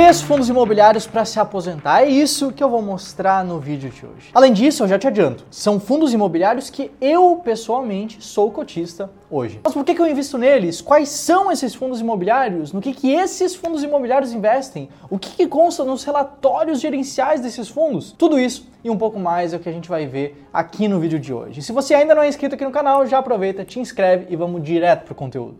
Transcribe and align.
Três 0.00 0.22
fundos 0.22 0.48
imobiliários 0.48 1.06
para 1.06 1.26
se 1.26 1.38
aposentar. 1.38 2.00
É 2.00 2.08
isso 2.08 2.50
que 2.52 2.64
eu 2.64 2.70
vou 2.70 2.80
mostrar 2.80 3.44
no 3.44 3.60
vídeo 3.60 3.90
de 3.90 4.06
hoje. 4.06 4.30
Além 4.32 4.50
disso, 4.50 4.82
eu 4.82 4.88
já 4.88 4.98
te 4.98 5.06
adianto, 5.06 5.44
são 5.50 5.78
fundos 5.78 6.14
imobiliários 6.14 6.70
que 6.70 6.90
eu 7.02 7.38
pessoalmente 7.44 8.16
sou 8.24 8.50
cotista 8.50 9.10
hoje. 9.30 9.60
Mas 9.62 9.74
por 9.74 9.84
que, 9.84 9.92
eu 9.92 10.06
invisto 10.06 10.38
neles? 10.38 10.80
Quais 10.80 11.10
são 11.10 11.52
esses 11.52 11.74
fundos 11.74 12.00
imobiliários? 12.00 12.72
No 12.72 12.80
que, 12.80 12.94
que 12.94 13.12
esses 13.12 13.54
fundos 13.54 13.82
imobiliários 13.82 14.32
investem? 14.32 14.88
O 15.10 15.18
que, 15.18 15.36
que 15.36 15.46
consta 15.46 15.84
nos 15.84 16.02
relatórios 16.02 16.80
gerenciais 16.80 17.42
desses 17.42 17.68
fundos? 17.68 18.12
Tudo 18.16 18.40
isso 18.40 18.70
e 18.82 18.88
um 18.88 18.96
pouco 18.96 19.18
mais 19.18 19.52
é 19.52 19.58
o 19.58 19.60
que 19.60 19.68
a 19.68 19.72
gente 19.72 19.90
vai 19.90 20.06
ver 20.06 20.48
aqui 20.50 20.88
no 20.88 20.98
vídeo 20.98 21.20
de 21.20 21.30
hoje. 21.30 21.60
Se 21.60 21.72
você 21.72 21.92
ainda 21.92 22.14
não 22.14 22.22
é 22.22 22.28
inscrito 22.28 22.54
aqui 22.54 22.64
no 22.64 22.72
canal, 22.72 23.06
já 23.06 23.18
aproveita, 23.18 23.66
te 23.66 23.78
inscreve 23.78 24.28
e 24.30 24.34
vamos 24.34 24.62
direto 24.62 25.04
pro 25.04 25.14
conteúdo. 25.14 25.58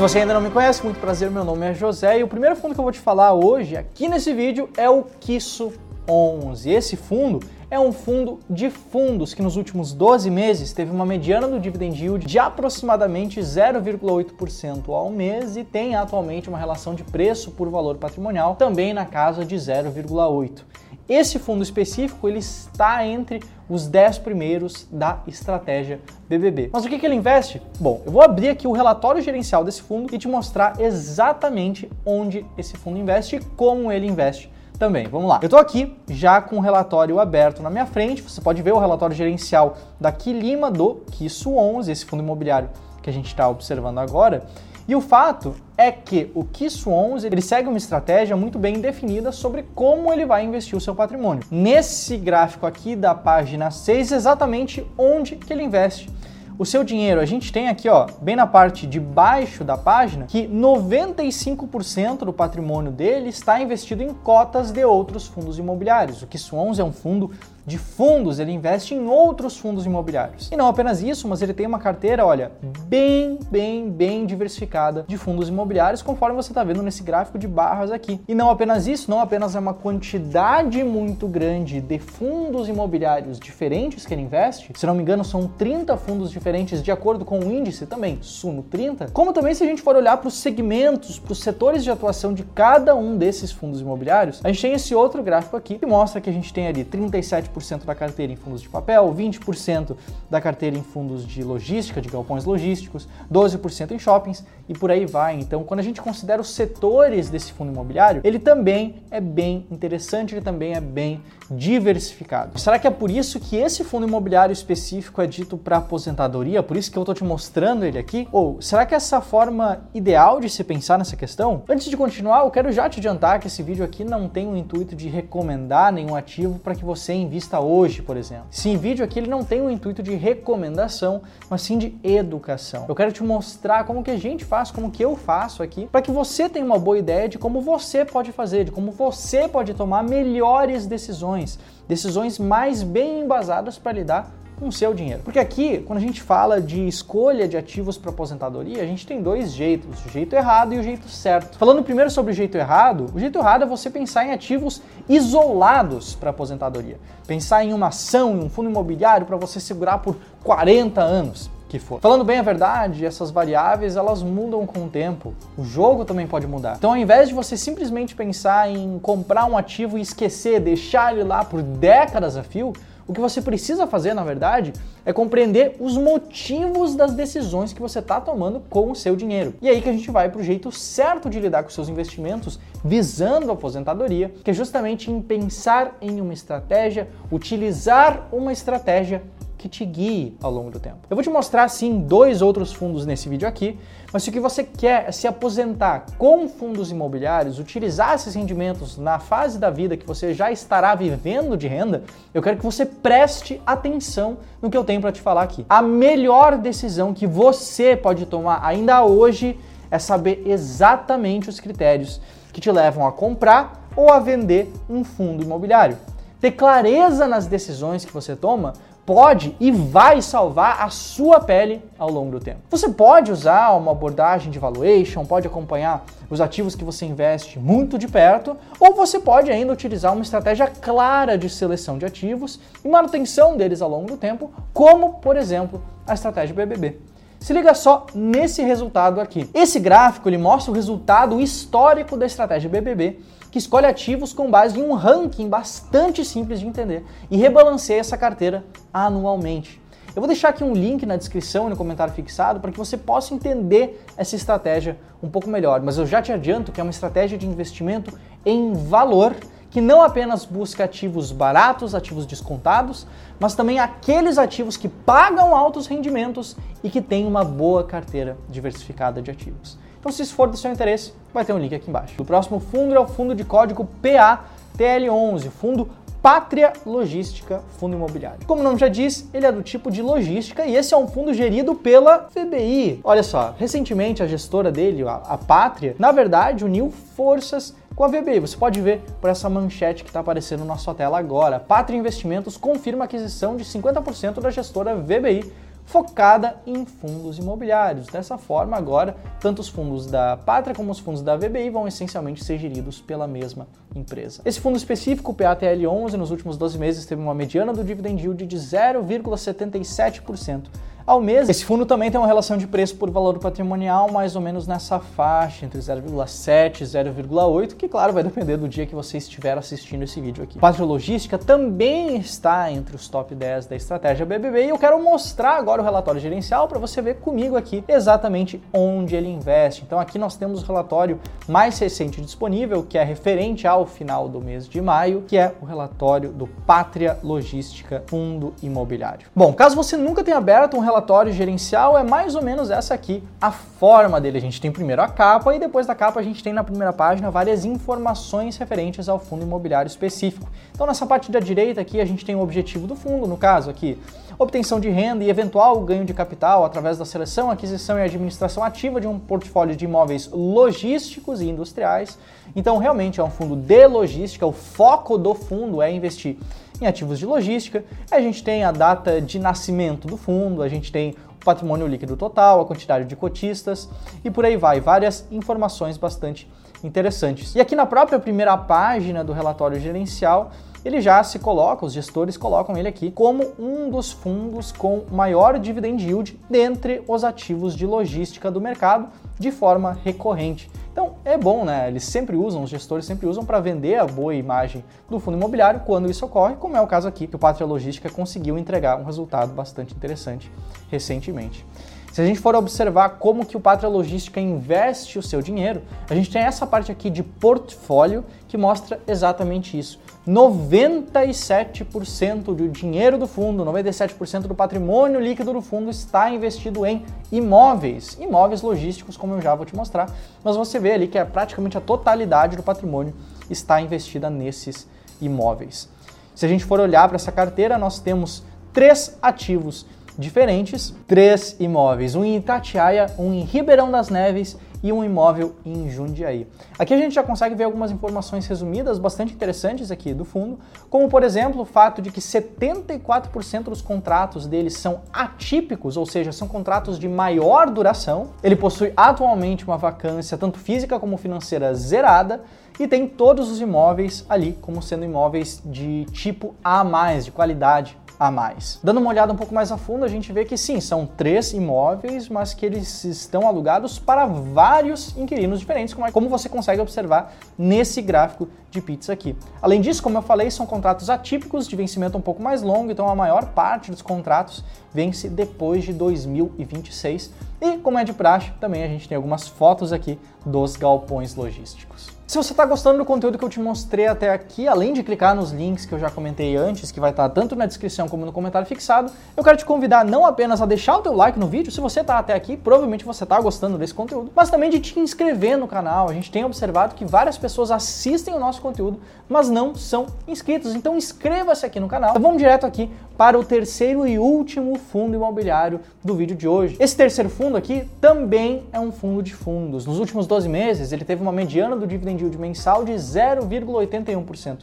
Se 0.00 0.02
você 0.02 0.20
ainda 0.20 0.32
não 0.32 0.40
me 0.40 0.50
conhece, 0.50 0.82
muito 0.82 0.98
prazer, 0.98 1.30
meu 1.30 1.44
nome 1.44 1.66
é 1.66 1.74
José 1.74 2.20
e 2.20 2.22
o 2.22 2.26
primeiro 2.26 2.56
fundo 2.56 2.72
que 2.72 2.80
eu 2.80 2.84
vou 2.84 2.90
te 2.90 2.98
falar 2.98 3.34
hoje 3.34 3.76
aqui 3.76 4.08
nesse 4.08 4.32
vídeo 4.32 4.70
é 4.74 4.88
o 4.88 5.04
Kisso 5.20 5.74
11. 6.08 6.70
Esse 6.70 6.96
fundo 6.96 7.38
é 7.70 7.78
um 7.78 7.92
fundo 7.92 8.40
de 8.48 8.70
fundos 8.70 9.34
que 9.34 9.42
nos 9.42 9.56
últimos 9.56 9.92
12 9.92 10.30
meses 10.30 10.72
teve 10.72 10.90
uma 10.90 11.04
mediana 11.04 11.46
do 11.46 11.60
dividend 11.60 12.02
yield 12.02 12.26
de 12.26 12.38
aproximadamente 12.38 13.40
0,8% 13.40 14.88
ao 14.88 15.10
mês 15.10 15.58
e 15.58 15.64
tem 15.64 15.94
atualmente 15.94 16.48
uma 16.48 16.56
relação 16.56 16.94
de 16.94 17.04
preço 17.04 17.50
por 17.50 17.68
valor 17.68 17.98
patrimonial 17.98 18.56
também 18.56 18.94
na 18.94 19.04
casa 19.04 19.44
de 19.44 19.54
0,8. 19.54 20.62
Esse 21.10 21.40
fundo 21.40 21.60
específico 21.60 22.28
ele 22.28 22.38
está 22.38 23.04
entre 23.04 23.40
os 23.68 23.88
10 23.88 24.18
primeiros 24.18 24.86
da 24.92 25.18
estratégia 25.26 26.00
BBB. 26.28 26.70
Mas 26.72 26.84
o 26.84 26.88
que, 26.88 27.00
que 27.00 27.04
ele 27.04 27.16
investe? 27.16 27.60
Bom, 27.80 28.00
eu 28.06 28.12
vou 28.12 28.22
abrir 28.22 28.48
aqui 28.48 28.68
o 28.68 28.70
relatório 28.70 29.20
gerencial 29.20 29.64
desse 29.64 29.82
fundo 29.82 30.14
e 30.14 30.18
te 30.18 30.28
mostrar 30.28 30.80
exatamente 30.80 31.90
onde 32.06 32.46
esse 32.56 32.76
fundo 32.76 32.96
investe 32.96 33.34
e 33.34 33.40
como 33.40 33.90
ele 33.90 34.06
investe 34.06 34.48
também. 34.78 35.08
Vamos 35.08 35.28
lá. 35.28 35.40
Eu 35.42 35.46
estou 35.46 35.58
aqui 35.58 35.96
já 36.08 36.40
com 36.40 36.58
o 36.58 36.60
relatório 36.60 37.18
aberto 37.18 37.60
na 37.60 37.70
minha 37.70 37.86
frente. 37.86 38.22
Você 38.22 38.40
pode 38.40 38.62
ver 38.62 38.72
o 38.72 38.78
relatório 38.78 39.16
gerencial 39.16 39.76
da 40.00 40.12
Quilima 40.12 40.70
do 40.70 41.02
Kisso 41.10 41.56
11, 41.56 41.90
esse 41.90 42.04
fundo 42.04 42.22
imobiliário 42.22 42.70
que 43.02 43.10
a 43.10 43.12
gente 43.12 43.26
está 43.26 43.48
observando 43.48 43.98
agora. 43.98 44.46
E 44.90 44.94
o 44.96 45.00
fato 45.00 45.54
é 45.78 45.92
que 45.92 46.32
o 46.34 46.42
KISS 46.42 46.84
11 46.84 47.24
ele 47.24 47.40
segue 47.40 47.68
uma 47.68 47.78
estratégia 47.78 48.36
muito 48.36 48.58
bem 48.58 48.80
definida 48.80 49.30
sobre 49.30 49.62
como 49.72 50.12
ele 50.12 50.26
vai 50.26 50.44
investir 50.44 50.76
o 50.76 50.80
seu 50.80 50.96
patrimônio. 50.96 51.44
Nesse 51.48 52.16
gráfico 52.16 52.66
aqui 52.66 52.96
da 52.96 53.14
página 53.14 53.70
6, 53.70 54.10
exatamente 54.10 54.84
onde 54.98 55.36
que 55.36 55.52
ele 55.52 55.62
investe 55.62 56.10
o 56.58 56.66
seu 56.66 56.82
dinheiro, 56.82 57.20
a 57.20 57.24
gente 57.24 57.52
tem 57.52 57.68
aqui, 57.68 57.88
ó, 57.88 58.08
bem 58.20 58.34
na 58.34 58.48
parte 58.48 58.84
de 58.84 58.98
baixo 58.98 59.62
da 59.62 59.78
página, 59.78 60.26
que 60.26 60.48
95% 60.48 62.18
do 62.24 62.32
patrimônio 62.32 62.90
dele 62.90 63.28
está 63.28 63.62
investido 63.62 64.02
em 64.02 64.12
cotas 64.12 64.72
de 64.72 64.84
outros 64.84 65.28
fundos 65.28 65.56
imobiliários. 65.56 66.20
O 66.20 66.26
KISS 66.26 66.52
11 66.52 66.80
é 66.80 66.84
um 66.84 66.92
fundo 66.92 67.30
de 67.66 67.78
fundos, 67.78 68.38
ele 68.38 68.52
investe 68.52 68.94
em 68.94 69.06
outros 69.06 69.56
fundos 69.56 69.86
imobiliários. 69.86 70.50
E 70.50 70.56
não 70.56 70.68
apenas 70.68 71.02
isso, 71.02 71.28
mas 71.28 71.42
ele 71.42 71.52
tem 71.52 71.66
uma 71.66 71.78
carteira, 71.78 72.24
olha, 72.24 72.52
bem, 72.86 73.38
bem, 73.50 73.90
bem 73.90 74.26
diversificada 74.26 75.04
de 75.06 75.16
fundos 75.16 75.48
imobiliários, 75.48 76.02
conforme 76.02 76.36
você 76.36 76.50
está 76.50 76.64
vendo 76.64 76.82
nesse 76.82 77.02
gráfico 77.02 77.38
de 77.38 77.46
barras 77.46 77.90
aqui. 77.90 78.20
E 78.26 78.34
não 78.34 78.50
apenas 78.50 78.86
isso, 78.86 79.10
não 79.10 79.20
apenas 79.20 79.54
é 79.54 79.58
uma 79.58 79.74
quantidade 79.74 80.82
muito 80.82 81.28
grande 81.28 81.80
de 81.80 81.98
fundos 81.98 82.68
imobiliários 82.68 83.38
diferentes 83.38 84.06
que 84.06 84.14
ele 84.14 84.22
investe, 84.22 84.72
se 84.74 84.86
não 84.86 84.94
me 84.94 85.02
engano, 85.02 85.24
são 85.24 85.46
30 85.46 85.96
fundos 85.96 86.30
diferentes 86.30 86.82
de 86.82 86.90
acordo 86.90 87.24
com 87.24 87.38
o 87.40 87.52
índice 87.52 87.86
também, 87.86 88.18
Suno 88.22 88.62
30, 88.62 89.08
como 89.12 89.32
também 89.32 89.54
se 89.54 89.62
a 89.62 89.66
gente 89.66 89.82
for 89.82 89.96
olhar 89.96 90.16
para 90.16 90.28
os 90.28 90.34
segmentos, 90.34 91.18
para 91.18 91.32
os 91.32 91.40
setores 91.40 91.84
de 91.84 91.90
atuação 91.90 92.32
de 92.32 92.42
cada 92.42 92.94
um 92.94 93.16
desses 93.16 93.52
fundos 93.52 93.80
imobiliários, 93.80 94.40
a 94.42 94.48
gente 94.48 94.62
tem 94.62 94.72
esse 94.72 94.94
outro 94.94 95.22
gráfico 95.22 95.56
aqui 95.56 95.78
que 95.78 95.86
mostra 95.86 96.20
que 96.20 96.30
a 96.30 96.32
gente 96.32 96.52
tem 96.52 96.66
ali 96.66 96.84
37% 96.84 97.49
20% 97.50 97.84
da 97.84 97.94
carteira 97.94 98.32
em 98.32 98.36
fundos 98.36 98.62
de 98.62 98.68
papel, 98.68 99.12
20% 99.14 99.96
da 100.28 100.40
carteira 100.40 100.76
em 100.76 100.82
fundos 100.82 101.26
de 101.26 101.42
logística, 101.42 102.00
de 102.00 102.08
galpões 102.08 102.44
logísticos, 102.44 103.08
12% 103.32 103.92
em 103.92 103.98
shoppings 103.98 104.44
e 104.68 104.72
por 104.72 104.90
aí 104.90 105.06
vai. 105.06 105.38
Então, 105.38 105.64
quando 105.64 105.80
a 105.80 105.82
gente 105.82 106.00
considera 106.00 106.40
os 106.40 106.50
setores 106.50 107.28
desse 107.28 107.52
fundo 107.52 107.72
imobiliário, 107.72 108.20
ele 108.24 108.38
também 108.38 109.02
é 109.10 109.20
bem 109.20 109.66
interessante, 109.70 110.34
ele 110.34 110.42
também 110.42 110.74
é 110.74 110.80
bem 110.80 111.22
diversificado. 111.50 112.58
Será 112.58 112.78
que 112.78 112.86
é 112.86 112.90
por 112.90 113.10
isso 113.10 113.40
que 113.40 113.56
esse 113.56 113.82
fundo 113.84 114.06
imobiliário 114.06 114.52
específico 114.52 115.20
é 115.20 115.26
dito 115.26 115.56
para 115.56 115.78
aposentadoria? 115.78 116.62
Por 116.62 116.76
isso 116.76 116.90
que 116.90 116.96
eu 116.96 117.02
estou 117.02 117.14
te 117.14 117.24
mostrando 117.24 117.84
ele 117.84 117.98
aqui? 117.98 118.28
Ou 118.30 118.60
será 118.60 118.86
que 118.86 118.94
essa 118.94 119.20
forma 119.20 119.82
ideal 119.92 120.40
de 120.40 120.48
se 120.48 120.62
pensar 120.62 120.98
nessa 120.98 121.16
questão? 121.16 121.62
Antes 121.68 121.86
de 121.88 121.96
continuar, 121.96 122.44
eu 122.44 122.50
quero 122.50 122.70
já 122.70 122.88
te 122.88 122.98
adiantar 122.98 123.40
que 123.40 123.46
esse 123.46 123.62
vídeo 123.62 123.84
aqui 123.84 124.04
não 124.04 124.28
tem 124.28 124.46
o 124.46 124.56
intuito 124.56 124.94
de 124.94 125.08
recomendar 125.08 125.92
nenhum 125.92 126.14
ativo 126.14 126.58
para 126.58 126.74
que 126.74 126.84
você 126.84 127.12
invista 127.12 127.60
hoje, 127.60 128.02
por 128.02 128.16
exemplo. 128.16 128.46
Esse 128.52 128.76
vídeo 128.76 129.04
aqui 129.04 129.18
ele 129.18 129.28
não 129.28 129.42
tem 129.42 129.60
o 129.60 129.70
intuito 129.70 130.02
de 130.02 130.14
recomendação, 130.14 131.22
mas 131.48 131.62
sim 131.62 131.78
de 131.78 131.94
educação. 132.02 132.84
Eu 132.88 132.94
quero 132.94 133.12
te 133.12 133.22
mostrar 133.22 133.84
como 133.84 134.02
que 134.02 134.10
a 134.10 134.18
gente 134.18 134.44
faz, 134.44 134.70
como 134.70 134.90
que 134.90 135.04
eu 135.04 135.16
faço 135.16 135.62
aqui, 135.62 135.86
para 135.86 136.02
que 136.02 136.10
você 136.10 136.48
tenha 136.48 136.64
uma 136.64 136.78
boa 136.78 136.98
ideia 136.98 137.28
de 137.28 137.38
como 137.38 137.60
você 137.60 138.04
pode 138.04 138.32
fazer, 138.32 138.64
de 138.64 138.70
como 138.70 138.92
você 138.92 139.48
pode 139.48 139.74
tomar 139.74 140.02
melhores 140.02 140.86
decisões, 140.86 141.39
decisões 141.88 142.38
mais 142.38 142.82
bem 142.82 143.20
embasadas 143.20 143.78
para 143.78 143.92
lidar 143.92 144.32
com 144.60 144.68
o 144.68 144.72
seu 144.72 144.92
dinheiro. 144.92 145.22
Porque 145.24 145.38
aqui, 145.38 145.78
quando 145.86 145.98
a 145.98 146.02
gente 146.02 146.20
fala 146.20 146.60
de 146.60 146.86
escolha 146.86 147.48
de 147.48 147.56
ativos 147.56 147.96
para 147.96 148.10
aposentadoria, 148.10 148.82
a 148.82 148.86
gente 148.86 149.06
tem 149.06 149.22
dois 149.22 149.52
jeitos, 149.52 150.04
o 150.04 150.08
jeito 150.10 150.36
errado 150.36 150.74
e 150.74 150.78
o 150.78 150.82
jeito 150.82 151.08
certo. 151.08 151.56
Falando 151.56 151.82
primeiro 151.82 152.10
sobre 152.10 152.32
o 152.32 152.34
jeito 152.34 152.58
errado, 152.58 153.06
o 153.14 153.18
jeito 153.18 153.38
errado 153.38 153.62
é 153.62 153.66
você 153.66 153.88
pensar 153.88 154.26
em 154.26 154.32
ativos 154.32 154.82
isolados 155.08 156.14
para 156.14 156.30
aposentadoria. 156.30 156.98
Pensar 157.26 157.64
em 157.64 157.72
uma 157.72 157.88
ação, 157.88 158.36
em 158.36 158.44
um 158.44 158.50
fundo 158.50 158.68
imobiliário 158.68 159.26
para 159.26 159.36
você 159.36 159.58
segurar 159.58 159.98
por 159.98 160.16
40 160.44 161.00
anos 161.00 161.50
que 161.70 161.78
for. 161.78 162.00
Falando 162.00 162.24
bem 162.24 162.38
a 162.38 162.42
verdade, 162.42 163.06
essas 163.06 163.30
variáveis 163.30 163.96
elas 163.96 164.22
mudam 164.22 164.66
com 164.66 164.86
o 164.86 164.88
tempo. 164.88 165.32
O 165.56 165.64
jogo 165.64 166.04
também 166.04 166.26
pode 166.26 166.46
mudar. 166.46 166.74
Então, 166.76 166.90
ao 166.90 166.96
invés 166.96 167.28
de 167.28 167.34
você 167.34 167.56
simplesmente 167.56 168.14
pensar 168.14 168.68
em 168.68 168.98
comprar 168.98 169.46
um 169.46 169.56
ativo 169.56 169.96
e 169.96 170.00
esquecer, 170.00 170.60
deixar 170.60 171.12
ele 171.12 171.22
lá 171.22 171.44
por 171.44 171.62
décadas 171.62 172.36
a 172.36 172.42
fio, 172.42 172.72
o 173.06 173.12
que 173.12 173.20
você 173.20 173.42
precisa 173.42 173.88
fazer, 173.88 174.14
na 174.14 174.22
verdade, 174.22 174.72
é 175.04 175.12
compreender 175.12 175.76
os 175.80 175.96
motivos 175.96 176.94
das 176.94 177.12
decisões 177.12 177.72
que 177.72 177.80
você 177.80 177.98
está 177.98 178.20
tomando 178.20 178.60
com 178.70 178.90
o 178.90 178.94
seu 178.94 179.16
dinheiro. 179.16 179.54
E 179.60 179.68
aí 179.68 179.80
que 179.80 179.88
a 179.88 179.92
gente 179.92 180.10
vai 180.12 180.28
para 180.28 180.40
o 180.40 180.44
jeito 180.44 180.70
certo 180.70 181.28
de 181.28 181.40
lidar 181.40 181.64
com 181.64 181.70
seus 181.70 181.88
investimentos 181.88 182.60
visando 182.84 183.50
a 183.50 183.54
aposentadoria, 183.54 184.32
que 184.44 184.50
é 184.50 184.54
justamente 184.54 185.10
em 185.10 185.20
pensar 185.20 185.96
em 186.00 186.20
uma 186.20 186.32
estratégia, 186.32 187.08
utilizar 187.32 188.28
uma 188.30 188.52
estratégia 188.52 189.22
que 189.60 189.68
te 189.68 189.84
guie 189.84 190.34
ao 190.42 190.50
longo 190.50 190.70
do 190.70 190.80
tempo. 190.80 191.00
Eu 191.10 191.14
vou 191.14 191.22
te 191.22 191.28
mostrar 191.28 191.68
sim 191.68 192.00
dois 192.00 192.40
outros 192.40 192.72
fundos 192.72 193.04
nesse 193.04 193.28
vídeo 193.28 193.46
aqui, 193.46 193.78
mas 194.10 194.22
se 194.22 194.30
o 194.30 194.32
que 194.32 194.40
você 194.40 194.64
quer 194.64 195.04
é 195.06 195.12
se 195.12 195.26
aposentar 195.26 196.06
com 196.16 196.48
fundos 196.48 196.90
imobiliários, 196.90 197.58
utilizar 197.58 198.14
esses 198.14 198.34
rendimentos 198.34 198.96
na 198.96 199.18
fase 199.18 199.58
da 199.58 199.68
vida 199.68 199.98
que 199.98 200.06
você 200.06 200.32
já 200.32 200.50
estará 200.50 200.94
vivendo 200.94 201.58
de 201.58 201.68
renda, 201.68 202.04
eu 202.32 202.40
quero 202.40 202.56
que 202.56 202.64
você 202.64 202.86
preste 202.86 203.60
atenção 203.66 204.38
no 204.62 204.70
que 204.70 204.76
eu 204.78 204.82
tenho 204.82 205.02
para 205.02 205.12
te 205.12 205.20
falar 205.20 205.42
aqui. 205.42 205.66
A 205.68 205.82
melhor 205.82 206.56
decisão 206.56 207.12
que 207.12 207.26
você 207.26 207.94
pode 207.94 208.24
tomar 208.24 208.64
ainda 208.64 209.04
hoje 209.04 209.58
é 209.90 209.98
saber 209.98 210.42
exatamente 210.46 211.50
os 211.50 211.60
critérios 211.60 212.18
que 212.50 212.62
te 212.62 212.72
levam 212.72 213.06
a 213.06 213.12
comprar 213.12 213.88
ou 213.94 214.10
a 214.10 214.18
vender 214.18 214.72
um 214.88 215.04
fundo 215.04 215.42
imobiliário. 215.42 215.98
Ter 216.40 216.52
clareza 216.52 217.28
nas 217.28 217.46
decisões 217.46 218.02
que 218.02 218.12
você 218.14 218.34
toma 218.34 218.72
pode 219.10 219.56
e 219.58 219.72
vai 219.72 220.22
salvar 220.22 220.82
a 220.82 220.88
sua 220.88 221.40
pele 221.40 221.82
ao 221.98 222.08
longo 222.08 222.30
do 222.30 222.38
tempo. 222.38 222.60
Você 222.70 222.88
pode 222.88 223.32
usar 223.32 223.72
uma 223.72 223.90
abordagem 223.90 224.52
de 224.52 224.58
valuation, 224.60 225.26
pode 225.26 225.48
acompanhar 225.48 226.04
os 226.30 226.40
ativos 226.40 226.76
que 226.76 226.84
você 226.84 227.06
investe 227.06 227.58
muito 227.58 227.98
de 227.98 228.06
perto, 228.06 228.56
ou 228.78 228.94
você 228.94 229.18
pode 229.18 229.50
ainda 229.50 229.72
utilizar 229.72 230.12
uma 230.12 230.22
estratégia 230.22 230.68
clara 230.68 231.36
de 231.36 231.50
seleção 231.50 231.98
de 231.98 232.06
ativos 232.06 232.60
e 232.84 232.88
manutenção 232.88 233.56
deles 233.56 233.82
ao 233.82 233.90
longo 233.90 234.06
do 234.06 234.16
tempo, 234.16 234.52
como, 234.72 235.14
por 235.14 235.36
exemplo, 235.36 235.82
a 236.06 236.14
estratégia 236.14 236.54
BBB. 236.54 237.00
Se 237.40 237.52
liga 237.52 237.74
só 237.74 238.06
nesse 238.14 238.62
resultado 238.62 239.20
aqui. 239.20 239.50
Esse 239.52 239.80
gráfico 239.80 240.28
ele 240.28 240.38
mostra 240.38 240.70
o 240.70 240.74
resultado 240.74 241.40
histórico 241.40 242.16
da 242.16 242.26
estratégia 242.26 242.70
BBB 242.70 243.18
que 243.50 243.58
escolhe 243.58 243.86
ativos 243.86 244.32
com 244.32 244.50
base 244.50 244.78
em 244.78 244.82
um 244.82 244.94
ranking 244.94 245.48
bastante 245.48 246.24
simples 246.24 246.60
de 246.60 246.66
entender 246.66 247.04
e 247.30 247.36
rebalanceia 247.36 248.00
essa 248.00 248.16
carteira 248.16 248.64
anualmente. 248.92 249.80
Eu 250.14 250.20
vou 250.20 250.26
deixar 250.26 250.48
aqui 250.48 250.64
um 250.64 250.72
link 250.72 251.06
na 251.06 251.16
descrição 251.16 251.66
e 251.66 251.70
no 251.70 251.76
comentário 251.76 252.12
fixado 252.12 252.58
para 252.58 252.72
que 252.72 252.78
você 252.78 252.96
possa 252.96 253.32
entender 253.32 254.04
essa 254.16 254.34
estratégia 254.34 254.98
um 255.22 255.28
pouco 255.28 255.48
melhor, 255.48 255.80
mas 255.82 255.98
eu 255.98 256.06
já 256.06 256.20
te 256.20 256.32
adianto 256.32 256.72
que 256.72 256.80
é 256.80 256.84
uma 256.84 256.90
estratégia 256.90 257.38
de 257.38 257.46
investimento 257.46 258.12
em 258.44 258.72
valor 258.72 259.36
que 259.70 259.80
não 259.80 260.02
apenas 260.02 260.44
busca 260.44 260.84
ativos 260.84 261.30
baratos, 261.30 261.94
ativos 261.94 262.26
descontados, 262.26 263.06
mas 263.38 263.54
também 263.54 263.78
aqueles 263.78 264.36
ativos 264.36 264.76
que 264.76 264.88
pagam 264.88 265.54
altos 265.54 265.86
rendimentos 265.86 266.56
e 266.82 266.90
que 266.90 267.00
têm 267.00 267.24
uma 267.24 267.44
boa 267.44 267.84
carteira 267.84 268.36
diversificada 268.48 269.22
de 269.22 269.30
ativos. 269.30 269.78
Então, 270.00 270.10
se 270.10 270.22
isso 270.22 270.34
for 270.34 270.48
do 270.48 270.56
seu 270.56 270.72
interesse, 270.72 271.12
vai 271.32 271.44
ter 271.44 271.52
um 271.52 271.58
link 271.58 271.74
aqui 271.74 271.88
embaixo. 271.88 272.14
O 272.20 272.24
próximo 272.24 272.58
fundo 272.58 272.94
é 272.94 272.98
o 272.98 273.06
fundo 273.06 273.34
de 273.34 273.44
código 273.44 273.86
PATL11, 274.02 275.50
fundo 275.50 275.88
Pátria 276.22 276.72
Logística 276.84 277.62
Fundo 277.78 277.96
Imobiliário. 277.96 278.40
Como 278.46 278.60
o 278.60 278.64
nome 278.64 278.78
já 278.78 278.88
diz, 278.88 279.28
ele 279.32 279.46
é 279.46 279.52
do 279.52 279.62
tipo 279.62 279.90
de 279.90 280.02
logística 280.02 280.66
e 280.66 280.76
esse 280.76 280.92
é 280.92 280.96
um 280.96 281.08
fundo 281.08 281.32
gerido 281.32 281.74
pela 281.74 282.28
VBI. 282.34 283.00
Olha 283.02 283.22
só, 283.22 283.54
recentemente 283.58 284.22
a 284.22 284.26
gestora 284.26 284.70
dele, 284.70 285.02
a, 285.02 285.14
a 285.14 285.38
Pátria, 285.38 285.96
na 285.98 286.12
verdade 286.12 286.64
uniu 286.64 286.90
forças 286.90 287.74
com 287.96 288.04
a 288.04 288.08
VBI. 288.08 288.40
Você 288.40 288.56
pode 288.56 288.80
ver 288.82 289.00
por 289.20 289.30
essa 289.30 289.48
manchete 289.48 290.02
que 290.02 290.10
está 290.10 290.20
aparecendo 290.20 290.64
na 290.64 290.76
sua 290.76 290.94
tela 290.94 291.18
agora. 291.18 291.58
Pátria 291.58 291.96
Investimentos 291.96 292.56
confirma 292.56 293.04
a 293.04 293.06
aquisição 293.06 293.56
de 293.56 293.64
50% 293.64 294.40
da 294.40 294.50
gestora 294.50 294.94
VBI 294.94 295.50
focada 295.90 296.56
em 296.64 296.86
fundos 296.86 297.36
imobiliários. 297.38 298.06
Dessa 298.06 298.38
forma, 298.38 298.76
agora, 298.76 299.16
tanto 299.40 299.58
os 299.58 299.68
fundos 299.68 300.06
da 300.06 300.36
Pátria 300.36 300.72
como 300.74 300.92
os 300.92 301.00
fundos 301.00 301.20
da 301.20 301.36
VBI 301.36 301.70
vão 301.70 301.88
essencialmente 301.88 302.44
ser 302.44 302.58
geridos 302.58 303.00
pela 303.00 303.26
mesma 303.26 303.66
empresa. 303.94 304.40
Esse 304.44 304.60
fundo 304.60 304.76
específico, 304.76 305.32
o 305.32 305.34
PATL11, 305.34 306.12
nos 306.12 306.30
últimos 306.30 306.56
12 306.56 306.78
meses 306.78 307.06
teve 307.06 307.20
uma 307.20 307.34
mediana 307.34 307.72
do 307.72 307.82
dividend 307.82 308.22
yield 308.22 308.46
de 308.46 308.56
0,77% 308.56 310.66
ao 311.10 311.20
mês. 311.20 311.48
Esse 311.48 311.64
fundo 311.64 311.84
também 311.84 312.08
tem 312.08 312.20
uma 312.20 312.26
relação 312.26 312.56
de 312.56 312.68
preço 312.68 312.94
por 312.94 313.10
valor 313.10 313.36
patrimonial 313.40 314.12
mais 314.12 314.36
ou 314.36 314.40
menos 314.40 314.68
nessa 314.68 315.00
faixa, 315.00 315.66
entre 315.66 315.80
0,7 315.80 316.82
e 316.82 316.84
0,8, 316.84 317.74
que 317.74 317.88
claro 317.88 318.12
vai 318.12 318.22
depender 318.22 318.56
do 318.56 318.68
dia 318.68 318.86
que 318.86 318.94
você 318.94 319.18
estiver 319.18 319.58
assistindo 319.58 320.04
esse 320.04 320.20
vídeo 320.20 320.44
aqui. 320.44 320.60
Pátria 320.60 320.84
Logística 320.84 321.36
também 321.36 322.16
está 322.16 322.70
entre 322.70 322.94
os 322.94 323.08
top 323.08 323.34
10 323.34 323.66
da 323.66 323.74
estratégia 323.74 324.24
BBB 324.24 324.66
e 324.66 324.68
eu 324.68 324.78
quero 324.78 325.02
mostrar 325.02 325.56
agora 325.56 325.82
o 325.82 325.84
relatório 325.84 326.20
gerencial 326.20 326.68
para 326.68 326.78
você 326.78 327.02
ver 327.02 327.16
comigo 327.16 327.56
aqui 327.56 327.82
exatamente 327.88 328.62
onde 328.72 329.16
ele 329.16 329.28
investe. 329.28 329.82
Então 329.84 329.98
aqui 329.98 330.16
nós 330.16 330.36
temos 330.36 330.62
o 330.62 330.66
relatório 330.66 331.18
mais 331.48 331.76
recente 331.80 332.20
disponível, 332.20 332.84
que 332.84 332.96
é 332.96 333.02
referente 333.02 333.66
ao 333.66 333.84
final 333.84 334.28
do 334.28 334.40
mês 334.40 334.68
de 334.68 334.80
maio, 334.80 335.24
que 335.26 335.36
é 335.36 335.52
o 335.60 335.64
relatório 335.64 336.30
do 336.30 336.46
Pátria 336.46 337.18
Logística 337.20 338.04
Fundo 338.06 338.54
Imobiliário. 338.62 339.26
Bom, 339.34 339.52
caso 339.52 339.74
você 339.74 339.96
nunca 339.96 340.22
tenha 340.22 340.36
aberto 340.36 340.76
um 340.76 340.80
relatório 340.80 340.99
gerencial 341.30 341.96
é 341.96 342.02
mais 342.02 342.34
ou 342.34 342.42
menos 342.42 342.70
essa 342.70 342.94
aqui, 342.94 343.22
a 343.40 343.50
forma 343.50 344.20
dele. 344.20 344.38
A 344.38 344.40
gente 344.40 344.60
tem 344.60 344.70
primeiro 344.70 345.02
a 345.02 345.08
capa 345.08 345.54
e 345.54 345.58
depois 345.58 345.86
da 345.86 345.94
capa 345.94 346.20
a 346.20 346.22
gente 346.22 346.42
tem 346.42 346.52
na 346.52 346.64
primeira 346.64 346.92
página 346.92 347.30
várias 347.30 347.64
informações 347.64 348.56
referentes 348.56 349.08
ao 349.08 349.18
fundo 349.18 349.42
imobiliário 349.42 349.88
específico. 349.88 350.48
Então 350.72 350.86
nessa 350.86 351.06
parte 351.06 351.30
da 351.30 351.40
direita 351.40 351.80
aqui 351.80 352.00
a 352.00 352.04
gente 352.04 352.24
tem 352.24 352.34
o 352.34 352.40
objetivo 352.40 352.86
do 352.86 352.94
fundo, 352.94 353.26
no 353.26 353.36
caso 353.36 353.70
aqui, 353.70 353.98
obtenção 354.38 354.80
de 354.80 354.88
renda 354.88 355.22
e 355.22 355.28
eventual 355.28 355.80
ganho 355.80 356.04
de 356.04 356.14
capital 356.14 356.64
através 356.64 356.96
da 356.96 357.04
seleção, 357.04 357.50
aquisição 357.50 357.98
e 357.98 358.02
administração 358.02 358.64
ativa 358.64 359.00
de 359.00 359.06
um 359.06 359.18
portfólio 359.18 359.76
de 359.76 359.84
imóveis 359.84 360.30
logísticos 360.32 361.40
e 361.40 361.48
industriais. 361.48 362.18
Então 362.56 362.78
realmente 362.78 363.20
é 363.20 363.24
um 363.24 363.30
fundo 363.30 363.54
de 363.54 363.86
logística, 363.86 364.46
o 364.46 364.52
foco 364.52 365.18
do 365.18 365.34
fundo 365.34 365.82
é 365.82 365.90
investir 365.92 366.36
em 366.80 366.86
ativos 366.86 367.18
de 367.18 367.26
logística. 367.26 367.84
A 368.10 368.20
gente 368.20 368.42
tem 368.42 368.64
a 368.64 368.72
data 368.72 369.20
de 369.20 369.38
nascimento 369.38 370.08
do 370.08 370.16
fundo, 370.16 370.62
a 370.62 370.68
gente 370.68 370.90
tem 370.90 371.14
o 371.40 371.44
patrimônio 371.44 371.86
líquido 371.86 372.16
total, 372.16 372.60
a 372.60 372.64
quantidade 372.64 373.06
de 373.06 373.16
cotistas 373.16 373.88
e 374.24 374.30
por 374.30 374.44
aí 374.44 374.56
vai, 374.56 374.80
várias 374.80 375.26
informações 375.30 375.96
bastante 375.96 376.48
interessantes. 376.82 377.54
E 377.54 377.60
aqui 377.60 377.76
na 377.76 377.86
própria 377.86 378.18
primeira 378.18 378.56
página 378.56 379.22
do 379.22 379.32
relatório 379.32 379.78
gerencial, 379.78 380.50
ele 380.84 381.00
já 381.00 381.22
se 381.22 381.38
coloca, 381.38 381.84
os 381.84 381.92
gestores 381.92 382.38
colocam 382.38 382.76
ele 382.76 382.88
aqui 382.88 383.10
como 383.10 383.52
um 383.58 383.90
dos 383.90 384.10
fundos 384.10 384.72
com 384.72 385.04
maior 385.10 385.58
dividend 385.58 386.02
yield 386.02 386.40
dentre 386.48 387.02
os 387.06 387.22
ativos 387.22 387.76
de 387.76 387.84
logística 387.84 388.50
do 388.50 388.60
mercado 388.60 389.08
de 389.38 389.50
forma 389.50 389.98
recorrente. 390.02 390.70
Então 390.92 391.14
é 391.24 391.38
bom, 391.38 391.64
né? 391.64 391.88
Eles 391.88 392.04
sempre 392.04 392.36
usam, 392.36 392.62
os 392.62 392.70
gestores 392.70 393.04
sempre 393.04 393.26
usam 393.26 393.44
para 393.44 393.60
vender 393.60 393.96
a 393.96 394.06
boa 394.06 394.34
imagem 394.34 394.84
do 395.08 395.20
fundo 395.20 395.36
imobiliário 395.36 395.80
quando 395.86 396.10
isso 396.10 396.24
ocorre, 396.24 396.56
como 396.56 396.76
é 396.76 396.80
o 396.80 396.86
caso 396.86 397.06
aqui, 397.06 397.26
que 397.26 397.36
o 397.36 397.38
Pátria 397.38 397.66
Logística 397.66 398.10
conseguiu 398.10 398.58
entregar 398.58 398.98
um 398.98 399.04
resultado 399.04 399.52
bastante 399.52 399.94
interessante 399.94 400.50
recentemente. 400.90 401.64
Se 402.12 402.20
a 402.20 402.26
gente 402.26 402.40
for 402.40 402.56
observar 402.56 403.10
como 403.20 403.46
que 403.46 403.56
o 403.56 403.60
Pátria 403.60 403.88
Logística 403.88 404.40
investe 404.40 405.16
o 405.16 405.22
seu 405.22 405.40
dinheiro, 405.40 405.82
a 406.08 406.14
gente 406.14 406.28
tem 406.28 406.42
essa 406.42 406.66
parte 406.66 406.90
aqui 406.90 407.08
de 407.08 407.22
portfólio 407.22 408.24
que 408.48 408.56
mostra 408.56 408.98
exatamente 409.06 409.78
isso. 409.78 410.00
97% 410.26 412.52
do 412.52 412.68
dinheiro 412.68 413.16
do 413.16 413.28
fundo, 413.28 413.64
97% 413.64 414.48
do 414.48 414.56
patrimônio 414.56 415.20
líquido 415.20 415.52
do 415.52 415.62
fundo 415.62 415.88
está 415.88 416.28
investido 416.30 416.84
em 416.84 417.04
imóveis, 417.30 418.18
imóveis 418.20 418.60
logísticos, 418.60 419.16
como 419.16 419.34
eu 419.34 419.40
já 419.40 419.54
vou 419.54 419.64
te 419.64 419.76
mostrar. 419.76 420.12
Mas 420.42 420.56
você 420.56 420.79
vê 420.80 420.92
ali 420.92 421.06
que 421.06 421.18
é 421.18 421.24
praticamente 421.24 421.76
a 421.76 421.80
totalidade 421.80 422.56
do 422.56 422.62
patrimônio 422.62 423.14
está 423.48 423.80
investida 423.80 424.30
nesses 424.30 424.88
imóveis. 425.20 425.88
Se 426.34 426.46
a 426.46 426.48
gente 426.48 426.64
for 426.64 426.80
olhar 426.80 427.06
para 427.06 427.16
essa 427.16 427.30
carteira, 427.30 427.76
nós 427.76 427.98
temos 427.98 428.42
três 428.72 429.18
ativos 429.20 429.84
diferentes, 430.18 430.94
três 431.06 431.56
imóveis, 431.58 432.14
um 432.14 432.24
em 432.24 432.36
Itatiaia, 432.36 433.12
um 433.18 433.32
em 433.32 433.42
Ribeirão 433.42 433.90
das 433.90 434.08
Neves 434.08 434.56
e 434.82 434.92
um 434.92 435.04
imóvel 435.04 435.54
em 435.64 435.88
Jundiaí. 435.90 436.46
Aqui 436.78 436.94
a 436.94 436.96
gente 436.96 437.14
já 437.14 437.22
consegue 437.22 437.54
ver 437.54 437.64
algumas 437.64 437.90
informações 437.90 438.46
resumidas 438.46 438.98
bastante 438.98 439.32
interessantes 439.32 439.90
aqui 439.90 440.14
do 440.14 440.24
fundo, 440.24 440.58
como 440.88 441.08
por 441.08 441.22
exemplo 441.22 441.60
o 441.60 441.64
fato 441.64 442.00
de 442.00 442.10
que 442.10 442.20
74% 442.20 443.64
dos 443.64 443.82
contratos 443.82 444.46
deles 444.46 444.74
são 444.74 445.02
atípicos, 445.12 445.96
ou 445.96 446.06
seja, 446.06 446.32
são 446.32 446.48
contratos 446.48 446.98
de 446.98 447.08
maior 447.08 447.70
duração. 447.70 448.30
Ele 448.42 448.56
possui 448.56 448.92
atualmente 448.96 449.64
uma 449.64 449.76
vacância 449.76 450.38
tanto 450.38 450.58
física 450.58 450.98
como 450.98 451.16
financeira 451.16 451.74
zerada 451.74 452.42
e 452.78 452.88
tem 452.88 453.06
todos 453.06 453.50
os 453.50 453.60
imóveis 453.60 454.24
ali 454.28 454.56
como 454.60 454.80
sendo 454.80 455.04
imóveis 455.04 455.60
de 455.64 456.06
tipo 456.12 456.54
A+, 456.64 456.82
de 457.22 457.30
qualidade 457.30 457.96
a 458.20 458.30
mais. 458.30 458.78
Dando 458.84 459.00
uma 459.00 459.08
olhada 459.08 459.32
um 459.32 459.36
pouco 459.36 459.54
mais 459.54 459.72
a 459.72 459.78
fundo, 459.78 460.04
a 460.04 460.08
gente 460.08 460.30
vê 460.30 460.44
que 460.44 460.54
sim, 460.54 460.78
são 460.78 461.06
três 461.06 461.54
imóveis, 461.54 462.28
mas 462.28 462.52
que 462.52 462.66
eles 462.66 463.02
estão 463.02 463.48
alugados 463.48 463.98
para 463.98 464.26
vários 464.26 465.16
inquilinos 465.16 465.58
diferentes, 465.58 465.94
como, 465.94 466.06
é, 466.06 466.12
como 466.12 466.28
você 466.28 466.46
consegue 466.46 466.82
observar 466.82 467.32
nesse 467.56 468.02
gráfico 468.02 468.46
de 468.70 468.82
pizza 468.82 469.10
aqui. 469.10 469.34
Além 469.62 469.80
disso, 469.80 470.02
como 470.02 470.18
eu 470.18 470.22
falei, 470.22 470.50
são 470.50 470.66
contratos 470.66 471.08
atípicos 471.08 471.66
de 471.66 471.74
vencimento 471.74 472.18
um 472.18 472.20
pouco 472.20 472.42
mais 472.42 472.60
longo, 472.60 472.92
então 472.92 473.08
a 473.08 473.16
maior 473.16 473.46
parte 473.46 473.90
dos 473.90 474.02
contratos 474.02 474.62
vence 474.92 475.26
depois 475.26 475.82
de 475.82 475.94
2026. 475.94 477.32
E, 477.58 477.78
como 477.78 477.98
é 477.98 478.04
de 478.04 478.12
praxe, 478.12 478.52
também 478.60 478.84
a 478.84 478.88
gente 478.88 479.08
tem 479.08 479.16
algumas 479.16 479.48
fotos 479.48 479.94
aqui 479.94 480.18
dos 480.44 480.76
galpões 480.76 481.34
logísticos. 481.34 482.19
Se 482.30 482.36
você 482.36 482.52
está 482.52 482.64
gostando 482.64 482.98
do 482.98 483.04
conteúdo 483.04 483.36
que 483.36 483.44
eu 483.44 483.48
te 483.48 483.58
mostrei 483.58 484.06
até 484.06 484.30
aqui, 484.30 484.68
além 484.68 484.92
de 484.92 485.02
clicar 485.02 485.34
nos 485.34 485.50
links 485.50 485.84
que 485.84 485.92
eu 485.92 485.98
já 485.98 486.08
comentei 486.08 486.54
antes, 486.54 486.92
que 486.92 487.00
vai 487.00 487.10
estar 487.10 487.28
tá 487.28 487.34
tanto 487.34 487.56
na 487.56 487.66
descrição 487.66 488.08
como 488.08 488.24
no 488.24 488.30
comentário 488.30 488.68
fixado, 488.68 489.10
eu 489.36 489.42
quero 489.42 489.56
te 489.56 489.64
convidar 489.64 490.04
não 490.04 490.24
apenas 490.24 490.62
a 490.62 490.64
deixar 490.64 490.96
o 490.98 491.02
teu 491.02 491.12
like 491.12 491.36
no 491.36 491.48
vídeo, 491.48 491.72
se 491.72 491.80
você 491.80 492.02
está 492.02 492.20
até 492.20 492.32
aqui, 492.32 492.56
provavelmente 492.56 493.04
você 493.04 493.24
está 493.24 493.40
gostando 493.40 493.76
desse 493.76 493.92
conteúdo, 493.92 494.30
mas 494.32 494.48
também 494.48 494.70
de 494.70 494.78
te 494.78 494.96
inscrever 495.00 495.58
no 495.58 495.66
canal. 495.66 496.08
A 496.08 496.12
gente 496.12 496.30
tem 496.30 496.44
observado 496.44 496.94
que 496.94 497.04
várias 497.04 497.36
pessoas 497.36 497.72
assistem 497.72 498.32
o 498.32 498.38
nosso 498.38 498.62
conteúdo, 498.62 499.00
mas 499.28 499.50
não 499.50 499.74
são 499.74 500.06
inscritos. 500.28 500.72
Então 500.72 500.96
inscreva-se 500.96 501.66
aqui 501.66 501.80
no 501.80 501.88
canal. 501.88 502.10
Então, 502.10 502.22
vamos 502.22 502.38
direto 502.38 502.64
aqui 502.64 502.88
para 503.18 503.36
o 503.38 503.44
terceiro 503.44 504.06
e 504.06 504.20
último 504.20 504.78
fundo 504.78 505.16
imobiliário 505.16 505.80
do 506.02 506.14
vídeo 506.14 506.36
de 506.36 506.46
hoje. 506.46 506.76
Esse 506.78 506.96
terceiro 506.96 507.28
fundo 507.28 507.56
aqui 507.56 507.86
também 508.00 508.62
é 508.72 508.78
um 508.78 508.92
fundo 508.92 509.20
de 509.20 509.34
fundos. 509.34 509.84
Nos 509.84 509.98
últimos 509.98 510.28
12 510.28 510.48
meses, 510.48 510.92
ele 510.92 511.04
teve 511.04 511.20
uma 511.20 511.32
mediana 511.32 511.76
do 511.76 511.86
dividend 511.86 512.19
yield 512.22 512.38
mensal 512.38 512.84
de 512.84 512.92
0,81% 512.92 514.58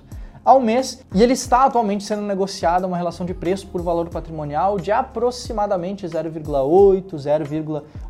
ao 0.47 0.61
mês 0.61 1.03
e 1.13 1.21
ele 1.21 1.33
está 1.33 1.65
atualmente 1.65 2.05
sendo 2.05 2.21
negociado 2.21 2.85
uma 2.85 2.95
relação 2.95 3.25
de 3.25 3.33
preço 3.33 3.67
por 3.67 3.81
valor 3.81 4.07
patrimonial 4.07 4.79
de 4.79 4.93
aproximadamente 4.93 6.07
0,8, 6.07 7.03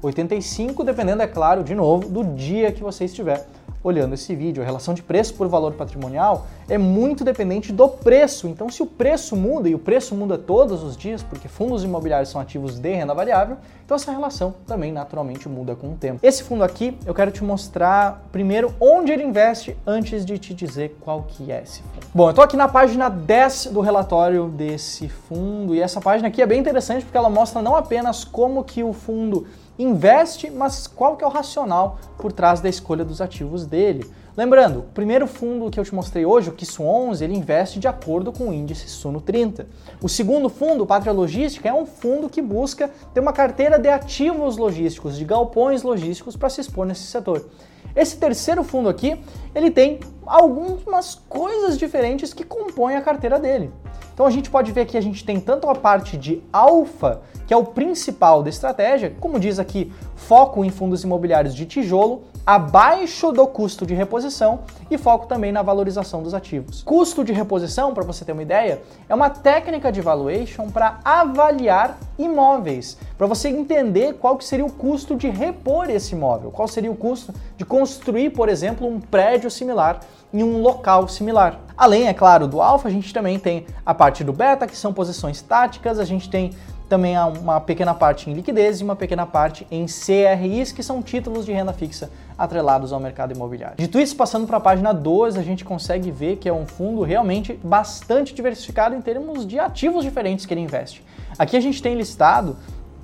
0,85, 0.03 0.85
dependendo, 0.85 1.23
é 1.23 1.27
claro, 1.27 1.63
de 1.63 1.73
novo, 1.73 2.07
do 2.07 2.23
dia 2.23 2.71
que 2.71 2.83
você 2.83 3.05
estiver 3.05 3.47
olhando 3.83 4.13
esse 4.13 4.35
vídeo. 4.35 4.61
A 4.61 4.65
relação 4.65 4.93
de 4.93 5.01
preço 5.01 5.33
por 5.33 5.47
valor 5.47 5.73
patrimonial 5.73 6.47
é 6.69 6.77
muito 6.77 7.23
dependente 7.23 7.71
do 7.71 7.87
preço. 7.87 8.47
Então, 8.47 8.69
se 8.69 8.83
o 8.83 8.85
preço 8.85 9.35
muda, 9.35 9.69
e 9.69 9.75
o 9.75 9.79
preço 9.79 10.13
muda 10.15 10.37
todos 10.37 10.83
os 10.83 10.97
dias, 10.97 11.23
porque 11.23 11.47
fundos 11.47 11.83
imobiliários 11.83 12.29
são 12.29 12.41
ativos 12.41 12.79
de 12.79 12.93
renda 12.93 13.13
variável, 13.13 13.57
então 13.85 13.95
essa 13.95 14.11
relação 14.11 14.53
também 14.65 14.91
naturalmente 14.91 15.47
muda 15.47 15.75
com 15.75 15.91
o 15.91 15.95
tempo. 15.95 16.19
Esse 16.21 16.43
fundo 16.43 16.63
aqui, 16.63 16.97
eu 17.05 17.13
quero 17.13 17.31
te 17.31 17.43
mostrar 17.43 18.27
primeiro 18.31 18.73
onde 18.79 19.11
ele 19.11 19.23
investe 19.23 19.77
antes 19.85 20.25
de 20.25 20.37
te 20.37 20.53
dizer 20.53 20.97
qual 20.99 21.23
que 21.23 21.51
é 21.51 21.61
esse 21.63 21.81
fundo. 21.81 22.05
Bom, 22.13 22.25
eu 22.25 22.31
estou 22.31 22.43
aqui 22.43 22.57
na 22.57 22.67
página 22.67 23.07
10 23.07 23.67
do 23.67 23.79
relatório 23.79 24.49
desse 24.49 25.07
fundo, 25.07 25.73
e 25.73 25.81
essa 25.81 26.01
página 26.01 26.27
aqui 26.27 26.41
é 26.41 26.45
bem 26.45 26.59
interessante 26.59 27.05
porque 27.05 27.17
ela 27.17 27.29
mostra 27.29 27.61
não 27.61 27.75
apenas 27.75 28.25
como 28.25 28.63
que 28.63 28.83
o 28.83 28.91
fundo 28.91 29.47
investe, 29.77 30.49
mas 30.49 30.87
qual 30.87 31.15
que 31.15 31.23
é 31.23 31.27
o 31.27 31.29
racional 31.29 31.99
por 32.17 32.31
trás 32.31 32.59
da 32.59 32.69
escolha 32.69 33.05
dos 33.05 33.21
ativos 33.21 33.65
dele. 33.65 34.09
Lembrando, 34.35 34.79
o 34.79 34.83
primeiro 34.83 35.25
fundo 35.25 35.69
que 35.71 35.79
eu 35.79 35.83
te 35.83 35.95
mostrei 35.95 36.23
hoje, 36.23 36.49
o 36.49 36.53
KISS 36.53 36.79
11, 36.79 37.23
ele 37.23 37.35
investe 37.35 37.79
de 37.79 37.87
acordo 37.87 38.31
com 38.31 38.49
o 38.49 38.53
índice 38.53 38.87
Suno 38.87 39.19
30. 39.19 39.65
O 39.99 40.07
segundo 40.07 40.47
fundo, 40.47 40.83
o 40.83 40.85
Pátria 40.85 41.11
Logística, 41.11 41.67
é 41.67 41.73
um 41.73 41.87
fundo 41.87 42.29
que 42.29 42.39
busca 42.39 42.91
ter 43.15 43.19
uma 43.19 43.33
carteira 43.33 43.79
de 43.79 43.89
ativos 43.89 44.55
logísticos, 44.57 45.17
de 45.17 45.25
galpões 45.25 45.81
logísticos 45.81 46.35
para 46.35 46.49
se 46.49 46.61
expor 46.61 46.85
nesse 46.85 47.03
setor. 47.03 47.47
Esse 47.95 48.17
terceiro 48.17 48.63
fundo 48.63 48.89
aqui, 48.89 49.19
ele 49.55 49.71
tem 49.71 49.99
algumas 50.23 51.15
coisas 51.27 51.75
diferentes 51.75 52.31
que 52.31 52.43
compõem 52.43 52.95
a 52.95 53.01
carteira 53.01 53.39
dele. 53.39 53.71
Então 54.17 54.25
a 54.25 54.31
gente 54.31 54.49
pode 54.49 54.71
ver 54.71 54.87
que 54.87 54.97
a 54.97 55.01
gente 55.01 55.23
tem 55.23 55.39
tanto 55.39 55.69
a 55.69 55.75
parte 55.75 56.17
de 56.17 56.41
alfa, 56.51 57.21
que 57.45 57.53
é 57.53 57.57
o 57.57 57.63
principal 57.63 58.41
da 58.41 58.49
estratégia, 58.49 59.13
como 59.19 59.39
diz 59.39 59.59
aqui, 59.59 59.93
foco 60.15 60.65
em 60.65 60.71
fundos 60.71 61.03
imobiliários 61.03 61.53
de 61.53 61.67
tijolo, 61.67 62.23
abaixo 62.43 63.31
do 63.31 63.45
custo 63.45 63.85
de 63.85 63.93
reposição 63.93 64.61
e 64.89 64.97
foco 64.97 65.27
também 65.27 65.51
na 65.51 65.61
valorização 65.61 66.23
dos 66.23 66.33
ativos. 66.33 66.81
Custo 66.81 67.23
de 67.23 67.31
reposição, 67.31 67.93
para 67.93 68.03
você 68.03 68.25
ter 68.25 68.31
uma 68.31 68.41
ideia, 68.41 68.81
é 69.07 69.13
uma 69.13 69.29
técnica 69.29 69.91
de 69.91 70.01
valuation 70.01 70.67
para 70.71 70.99
avaliar 71.05 71.99
imóveis, 72.17 72.97
para 73.19 73.27
você 73.27 73.49
entender 73.49 74.15
qual 74.15 74.35
que 74.35 74.45
seria 74.45 74.65
o 74.65 74.71
custo 74.71 75.15
de 75.15 75.29
repor 75.29 75.91
esse 75.91 76.15
imóvel, 76.15 76.49
qual 76.49 76.67
seria 76.67 76.89
o 76.89 76.95
custo 76.95 77.31
de 77.55 77.63
construir, 77.63 78.31
por 78.31 78.49
exemplo, 78.49 78.87
um 78.87 78.99
prédio 78.99 79.51
similar 79.51 79.99
em 80.33 80.41
um 80.41 80.59
local 80.59 81.07
similar. 81.07 81.66
Além, 81.77 82.07
é 82.07 82.13
claro, 82.13 82.47
do 82.47 82.59
alfa, 82.59 82.87
a 82.87 82.91
gente 82.91 83.13
também 83.13 83.37
tem 83.37 83.67
a 83.85 83.93
parte 83.93 84.23
do 84.23 84.33
beta, 84.33 84.65
que 84.65 84.75
são 84.75 84.91
posições 84.91 85.41
táticas, 85.41 85.99
a 85.99 86.05
gente 86.05 86.27
tem 86.27 86.53
também 86.89 87.15
uma 87.19 87.59
pequena 87.59 87.93
parte 87.93 88.29
em 88.29 88.33
liquidez 88.33 88.79
e 88.79 88.83
uma 88.83 88.95
pequena 88.95 89.25
parte 89.25 89.67
em 89.69 89.85
CRIs, 89.85 90.71
que 90.71 90.81
são 90.81 91.03
títulos 91.03 91.45
de 91.45 91.51
renda 91.51 91.73
fixa 91.73 92.09
atrelados 92.37 92.93
ao 92.93 92.99
mercado 92.99 93.33
imobiliário. 93.33 93.75
Dito 93.77 93.99
isso, 93.99 94.15
passando 94.15 94.47
para 94.47 94.57
a 94.57 94.59
página 94.59 94.93
12, 94.93 95.37
a 95.37 95.43
gente 95.43 95.65
consegue 95.65 96.09
ver 96.09 96.37
que 96.37 96.47
é 96.47 96.53
um 96.53 96.65
fundo 96.65 97.03
realmente 97.03 97.59
bastante 97.63 98.33
diversificado 98.33 98.95
em 98.95 99.01
termos 99.01 99.45
de 99.45 99.59
ativos 99.59 100.03
diferentes 100.03 100.45
que 100.45 100.53
ele 100.53 100.61
investe. 100.61 101.03
Aqui 101.37 101.57
a 101.57 101.61
gente 101.61 101.81
tem 101.81 101.93
listado 101.93 102.57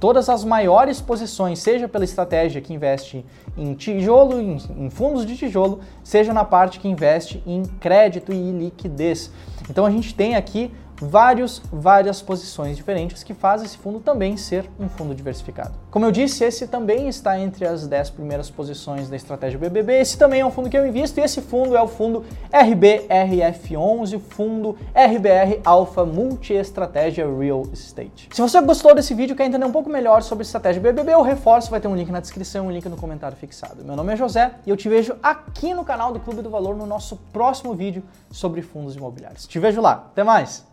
todas 0.03 0.27
as 0.27 0.43
maiores 0.43 0.99
posições, 0.99 1.59
seja 1.59 1.87
pela 1.87 2.03
estratégia 2.03 2.59
que 2.59 2.73
investe 2.73 3.25
em 3.57 3.73
tijolo, 3.73 4.41
em, 4.41 4.57
em, 4.77 4.89
fundos 4.89 5.25
de 5.25 5.37
tijolo, 5.37 5.79
seja 6.03 6.33
na 6.33 6.43
parte 6.43 6.77
que 6.77 6.89
investe 6.89 7.41
em 7.47 7.63
crédito 7.79 8.33
e 8.33 8.51
liquidez. 8.51 9.31
Então 9.69 9.85
a 9.85 9.89
gente 9.89 10.13
tem 10.13 10.35
aqui 10.35 10.69
vários, 11.03 11.61
várias 11.71 12.21
posições 12.21 12.77
diferentes 12.77 13.23
que 13.23 13.33
faz 13.33 13.63
esse 13.63 13.77
fundo 13.77 13.99
também 13.99 14.37
ser 14.37 14.69
um 14.79 14.87
fundo 14.87 15.13
diversificado. 15.13 15.73
Como 15.91 16.05
eu 16.05 16.11
disse, 16.11 16.43
esse 16.43 16.67
também 16.67 17.07
está 17.07 17.39
entre 17.39 17.65
as 17.65 17.87
10 17.87 18.11
primeiras 18.11 18.49
posições 18.49 19.09
da 19.09 19.15
estratégia 19.15 19.59
BBB. 19.59 19.99
Esse 19.99 20.17
também 20.17 20.41
é 20.41 20.45
um 20.45 20.51
fundo 20.51 20.69
que 20.69 20.77
eu 20.77 20.87
invisto 20.87 21.19
e 21.19 21.23
esse 21.23 21.41
fundo 21.41 21.75
é 21.75 21.81
o 21.81 21.87
fundo 21.87 22.25
RBRF11, 22.51 24.19
fundo 24.19 24.77
RBR 24.95 25.61
Alpha 25.63 26.05
Multi-Estratégia 26.05 27.25
Real 27.25 27.63
Estate. 27.71 28.29
Se 28.31 28.41
você 28.41 28.59
gostou 28.61 28.95
desse 28.95 29.13
vídeo 29.13 29.33
e 29.33 29.37
quer 29.37 29.45
entender 29.45 29.65
um 29.65 29.71
pouco 29.71 29.89
melhor 29.89 30.23
sobre 30.23 30.43
estratégia 30.43 30.81
BBB, 30.81 31.13
eu 31.13 31.21
reforço, 31.21 31.69
vai 31.69 31.79
ter 31.79 31.87
um 31.87 31.95
link 31.95 32.11
na 32.11 32.19
descrição 32.19 32.65
e 32.65 32.67
um 32.67 32.71
link 32.71 32.87
no 32.87 32.97
comentário 32.97 33.37
fixado. 33.37 33.83
Meu 33.83 33.95
nome 33.95 34.13
é 34.13 34.15
José 34.15 34.51
e 34.65 34.69
eu 34.69 34.77
te 34.77 34.89
vejo 34.89 35.15
aqui 35.21 35.73
no 35.73 35.83
canal 35.83 36.11
do 36.11 36.19
Clube 36.19 36.41
do 36.41 36.49
Valor 36.49 36.75
no 36.75 36.85
nosso 36.85 37.17
próximo 37.31 37.73
vídeo 37.73 38.03
sobre 38.31 38.61
fundos 38.61 38.95
imobiliários. 38.95 39.45
Te 39.45 39.59
vejo 39.59 39.81
lá. 39.81 39.93
Até 40.11 40.23
mais! 40.23 40.72